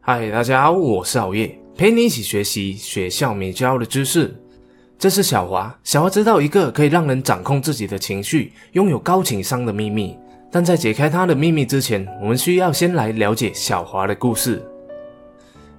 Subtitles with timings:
[0.00, 4.34] 嗨，大家好，我是熬夜，陪你一起学习学校没教的知识。
[4.98, 10.16] 这是小华，小华知道一个可以让人掌控自己的情绪、拥有高情商的秘密。
[10.50, 14.64] 但在解开他的秘密之前，我们需要先来了解小华的故事。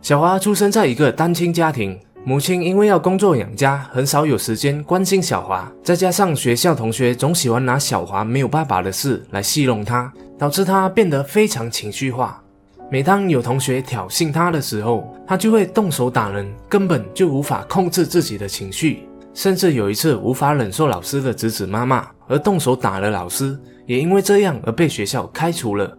[0.01, 5.71] 小华出生在一个单亲家庭，母亲因为要工作养家，很少有时间关心小华。
[5.81, 12.43] 再加上学校同学总喜欢拿小华没有爸爸的事来戏弄他，导致他变得非常情绪化。
[12.91, 19.07] 每当有同学挑衅他的时候，他就会动手打人，根本就无法控制自己的情绪。
[19.33, 25.97] 甚至有一次无法忍受老师的指指骂骂，而动手打了老师，也因为这样而被学校开除了。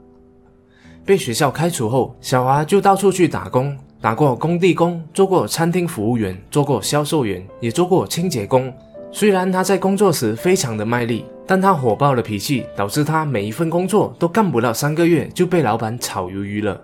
[1.05, 8.73] 被学校开除后，小华就到处去打工，打过工地工，做过餐厅服务员，做过销售员，也做过清洁工。
[9.13, 11.25] 虽然他在工作时非常的卖力。
[11.51, 16.81] 但他火爆的脾气导致他每一份工作都干不到三个月就被老板炒鱿鱼了。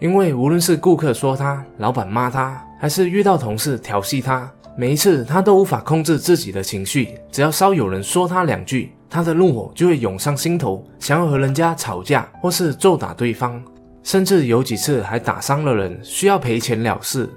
[0.00, 7.10] 因为无论是顾客说他、老板骂他，还是遇到同事调戏他，每一次他都无法控制自己的情绪。
[7.30, 13.62] 只要稍有人说他两句，他的怒火就会涌上心头，想要和人家吵架或是揍打对方，
[14.02, 17.28] 甚至有几次还打伤了人，需要赔钱了事。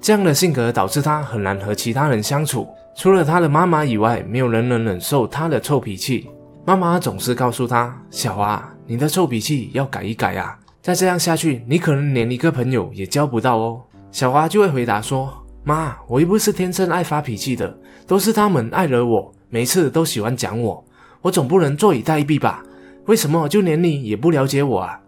[0.00, 2.68] 这样的性格导致他很难和其他人相处。
[2.94, 6.30] 除了他的妈妈以外，没有人能忍受他的臭脾气。
[6.64, 10.58] 妈妈总是告诉他：“小华，你的臭脾气要改一改啊！
[10.82, 20.84] 再这样下去，你可能连一个朋友也交不到哦。”小华就会回答说：“妈，我又不是天生爱发脾气的，都是他们爱惹我，每次都喜欢讲我，
[21.22, 22.64] 我总不能坐以待毙吧？
[23.06, 25.00] 为什么就连你也不了解我啊？”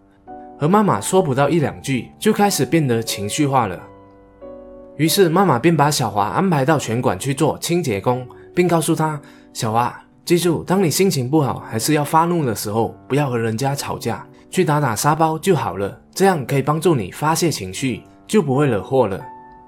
[0.59, 3.81] 和妈妈说不到一两句，就开始变得情绪化了。
[4.97, 9.17] 于是妈妈便把小华安排到拳馆去做清洁工，并告诉他
[9.53, 15.97] ：“小华，记住，当你心情不好还是要发怒的时候，不要和人家吵架，去打打沙包就好了。
[16.13, 19.17] 这样可以帮助你发泄情绪，就不会惹祸了。”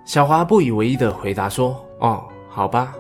[0.04, 2.94] 小华不以为意的回答说：“哦，好吧。”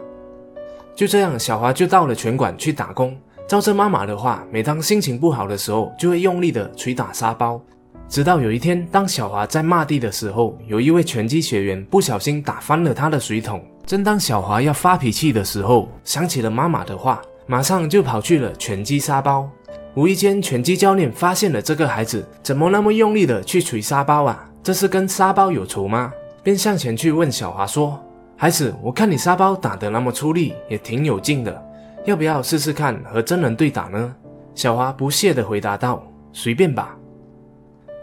[0.96, 3.18] 就这样，小华就到了拳馆去打工。
[3.50, 7.62] 照着妈妈的话，每当心情不好的时候，就会用力地捶打沙包。
[8.11, 13.63] 直到有一天，当小华在骂地的时候，有一位拳击学员不小心打翻了他的水桶。
[13.85, 19.49] 正当小华要发脾气的时候，想起了妈妈的话，马上就跑去了拳击沙包。
[19.95, 24.45] 无意间，拳击教练发现了这个孩子怎么那么用力的去捶沙包啊？
[24.61, 26.11] 这是跟沙包有仇吗？
[26.43, 27.97] 便向前去问小华说
[28.35, 31.66] ：“孩子，我看你沙包打得那么出力，也挺有劲的，
[32.05, 34.13] 要不要试试看和真人对打呢？”
[34.53, 36.93] 小华不屑地回答道：“随便吧。”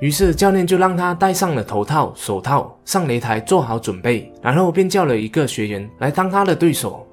[0.00, 7.04] 于是教练就让他戴上了头套、手套，上擂台做好准备，然后便叫了一个学员来当他的对手。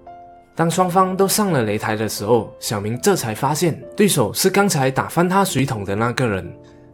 [0.56, 6.50] 当双方都上了擂台的时候，小明这才发现对手是刚才打翻他水桶的那个人。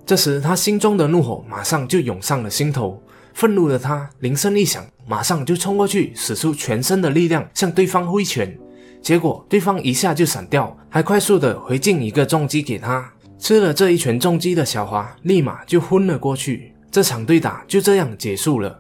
[0.05, 2.99] 这时他心中的怒火马上就涌上了心头，
[3.33, 8.57] 愤怒的他铃声一响，马上就冲过去，使出全身的力量向对方挥拳。
[9.01, 13.11] 结果对方一下就闪掉，还快速的回敬一个重击给他。
[13.41, 16.71] 吃了这一拳重击的小华，立马就昏了过去。
[16.91, 18.79] 这场对打就这样结束了。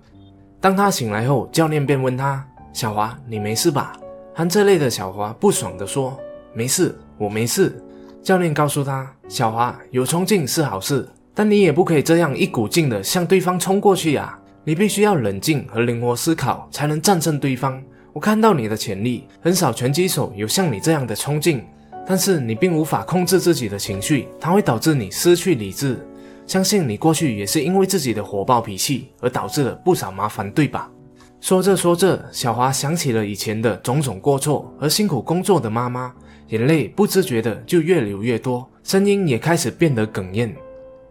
[0.59, 3.97] 当他醒来后，教练便问他：“小华，你没事吧？”
[4.35, 6.15] 含着泪的小华不爽地说
[6.53, 7.75] ：“没事，我没事。”
[8.21, 14.37] 教练告诉他：“小华，有冲劲是好事，但你也不可以这样一股劲的向对方冲过去呀。
[14.63, 17.81] 你必须要冷静和灵活思考，才能战胜对方。
[18.13, 21.63] 我看到你的潜力，很少拳击手有像你这样的冲劲。”
[22.11, 25.97] 但是你并无法控制自己的情绪，它会导致你失去理智。
[26.45, 30.91] 相信你过去也是因为自己的火爆脾气而导致了不少麻烦，对吧？
[31.39, 36.13] 说着说着，小华想起了以前的种种过错和辛苦工作的妈妈，
[36.49, 40.53] 眼泪不自觉的就越流越多，声音也开始变得哽咽。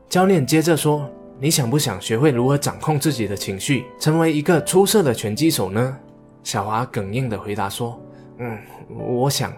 [0.07, 1.11] 教练接着说
[1.41, 5.97] ：“你想不想学会如何掌控自己的情绪，成为一个出色的拳击手呢？”
[6.45, 7.99] 小华哽咽的回答说
[8.37, 8.59] ：“嗯，
[8.99, 9.51] 我想。”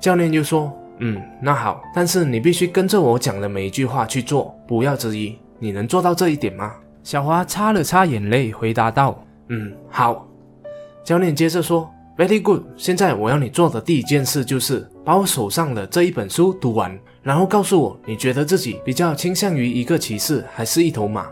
[0.00, 5.36] 教练就说：“嗯，那好，但是你必须跟着我讲的每一句话去做，不要质疑。
[5.58, 10.26] 你能做到这一点吗？”小华擦了擦眼泪，回答道：“嗯，好。”
[11.02, 12.62] 教练接着说：“Very good。
[12.76, 21.26] 现在我要你做的第一件事就是把我手上的这一本书读完，然后告诉我你觉得自己比较倾向于一个骑士还是一头马。”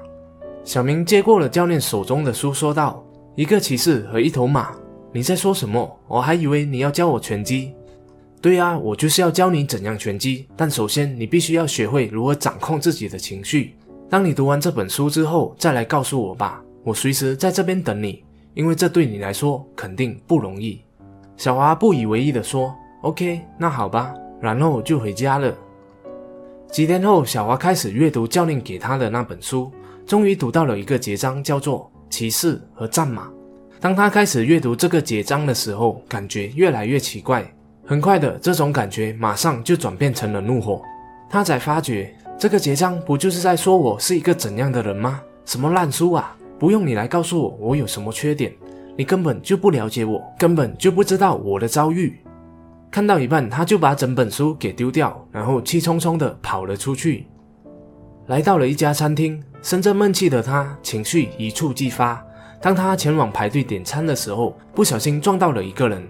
[0.64, 3.04] 小明接过了教练手中的书，说道
[3.36, 4.70] ：“一个骑士和一头马？
[5.12, 6.00] 你在说什么？
[6.08, 7.72] 我还以为你要教我拳击。”
[8.40, 13.74] 对啊，我就是要教你怎样拳击，但首先你必须要学会如何掌控自己的情绪。
[14.08, 18.22] 当你读完这本书之后，再来告诉我吧，我随时在这边等你，
[18.54, 20.80] 因为这对你来说肯定不容易。
[21.36, 22.72] 小华不以为意地说
[23.02, 25.52] ：“OK，那好吧。”然后就回家了。
[26.70, 29.72] 几天后，小华开始阅读教练给他的那本书，
[30.06, 33.28] 终于读到了一个节章，叫做“骑士和战马”。
[33.80, 37.50] 当他开始阅读这个节章的时候，感觉越来越奇怪。
[37.86, 40.82] 很快的，这种感觉马上就转变成了怒火。
[41.30, 45.22] 他才发觉，这个结账不就是在说我是一个怎样的人吗？
[45.44, 46.36] 什么烂书啊！
[46.58, 48.52] 不用你来告诉我我有什么缺点，
[48.96, 52.18] 你根本就不了解我，根本就不知道我的遭遇。
[52.90, 57.28] 看到一半，他就把整本书给丢掉，然后气冲冲的跑了出去。
[58.26, 62.20] 来到了一家餐厅，生着闷气的他情绪一触即发。
[62.60, 66.02] 当他前往排队点餐的时候，不小心撞到了一个人。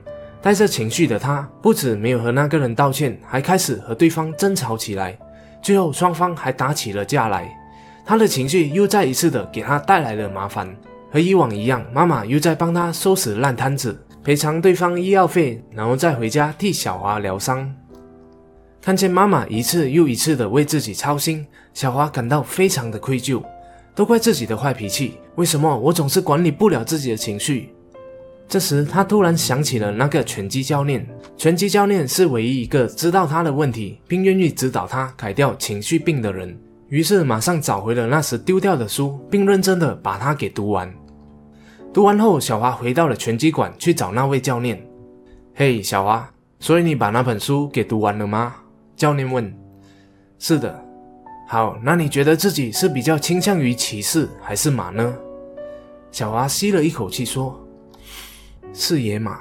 [0.47, 5.19] 带着情绪的他，不止没有和那个人道歉，还开始和对方争吵起来。
[5.61, 7.53] 最后，双方还打起了架来。
[8.05, 10.73] 他的情绪又再一次的给他带来了麻烦。
[11.11, 17.69] 和以往一样，妈妈又在帮他收拾烂摊子，赔偿对方医药费，然后再回家替小华疗伤。
[18.81, 21.45] 看见妈妈一次又一次的为自己操心，
[21.75, 23.43] 小华感到非常的愧疚。
[23.97, 27.71] 都怪自己的坏脾气，为什么我总是管理不了自己的情绪？
[28.49, 31.07] 这时，他突然想起了那个拳击教练。
[31.37, 36.57] 拳击教练是唯一一个知道他的问题，并愿意指导他改掉情绪病的人。
[36.89, 40.95] 于是，马上找回了那时丢掉的书，并认真的把它给读完。
[41.93, 44.81] 读完后，小华回到了拳击馆去找那位教练。
[45.55, 48.55] 嘿，小华，所以你把那本书给读完了吗？
[48.95, 49.53] 教练问。
[50.39, 50.81] 是的。
[51.49, 55.15] 好，那你觉得自己是比较倾向于骑士还是马呢？
[56.13, 57.61] 小华吸了一口气说。
[58.79, 59.41] 是野马，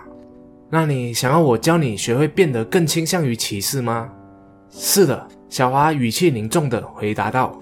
[0.69, 4.09] 那你想要我教你学会变得更倾向于骑士吗？
[4.71, 7.59] 是的，小华语气凝重地回答道。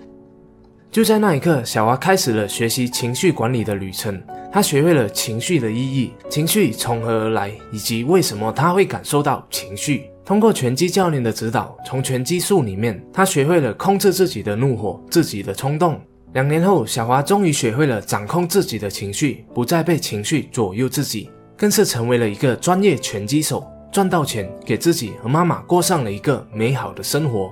[0.92, 4.22] 就在那一刻，小华开始了学习情绪管理的旅程。
[4.52, 10.04] 他学会了情绪的意义，情绪从何而来，以及为什么他会感受到情绪。
[10.24, 16.00] 通过拳击教练的指导，从拳击术里面，他学会了控制自己的怒火、自己的冲动。
[16.34, 21.32] 两年后，小华终于学会了掌控自己的情绪，不再被情绪左右自己。
[21.58, 27.52] 更是成为了一个专业拳击手，赚到钱，给自己和妈妈过上了一个美好的生活。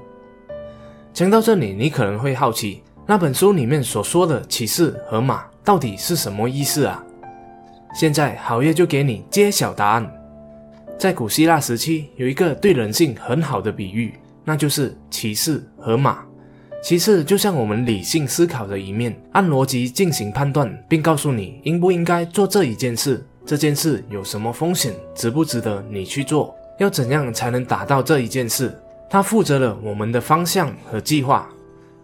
[1.14, 7.04] 讲到这里，你可能会好奇，那本书里面所说的骑士和马到底是什么意思啊？
[7.94, 10.12] 现在好月就给你揭晓答案。
[10.98, 14.14] 在古希腊时期，有一个对人性很好的比喻，
[14.46, 16.24] 那就是骑士和马。
[16.82, 23.24] 骑士就像我们理性思考的一面，按逻辑进行判断，并告诉你应不应该做这一件事。
[23.46, 24.94] 这件事有什么风险？
[25.16, 26.56] 值不值得你去做？
[26.80, 28.76] 要怎样才能达到这一件事？
[29.10, 31.50] 它负责了我们的方向和计划。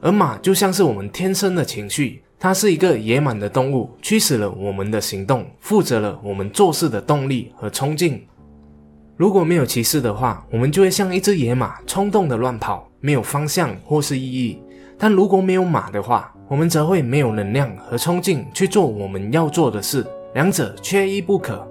[0.01, 8.23] 而马就像是我们天生的情绪，它是一个野蛮的动物，驱使了我们的行动，负责了我们做事的动力和冲劲。
[9.15, 14.59] 如果没有骑士的话，我们就会像一只野马，冲动的乱跑，没有方向或是意义。
[14.99, 20.05] 但如果没有马的话，我们则会没有能量和冲劲去做我们要做的事。
[20.33, 21.67] 两者缺一不可。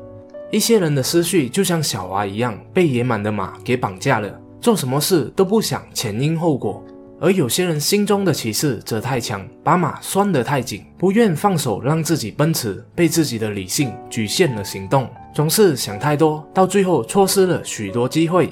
[0.50, 6.82] 一些人的思绪就像小娃一样，被野蛮的马给绑架了，做什么事都不想前因后果；
[7.20, 18.48] 而有些人心中的骑士则太强，把马拴得太紧，不愿放手让自己奔驰，被自己的理性局限了行动，总是想太多，到最后错失了许多机会。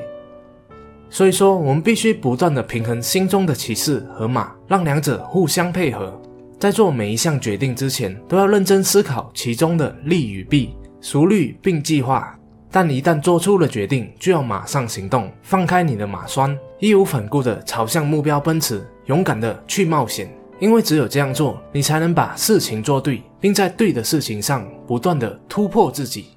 [1.09, 6.21] 所以说，我们必须不断的平衡心中的骑士和马，让两者互相配合。
[6.65, 12.35] 在做每一项决定之前，都要认真思考其中的利与弊，熟虑并计划。
[12.71, 20.35] 但一旦做出了决定，就要马上行动，放开你的马栓，义无反顾地朝向目标奔驰，勇敢地去冒险。
[20.59, 26.29] 因为只有这样做，你才能把事情做对，并在对的事情上不断地突破自己。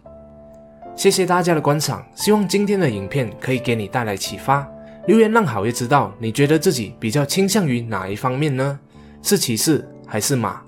[0.93, 4.67] 谢谢大家的观赏，希望今天的影片可以给你带来启发。
[5.05, 8.77] 留言让好业知道，你觉得自己比较倾向于哪一方面呢？
[9.24, 9.88] 是骑士？
[10.07, 10.61] 还是马。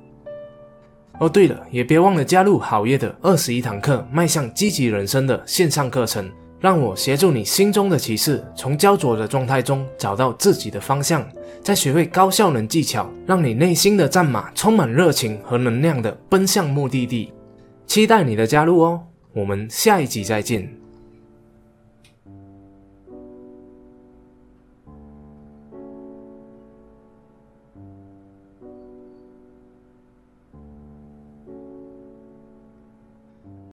[1.20, 6.30] 哦，对了，也别忘了加入好业的二十一堂课，迈向积极人生的线上课程，
[6.60, 11.28] 让我协助你心中的骑士从焦灼的状态中找到自己的方向，
[11.62, 17.34] 再学会高效能技巧，让你内心的战马充满热情和能量的奔向目的地。
[17.86, 19.02] 期待你的加入哦！
[19.34, 20.74] 我们下一集再见。